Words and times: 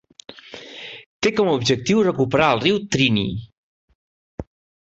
Té 1.27 1.33
com 1.41 1.51
a 1.51 1.53
objectiu 1.59 2.01
recuperar 2.07 2.49
el 2.57 2.65
riu 2.65 2.81
Triniy. 2.97 3.37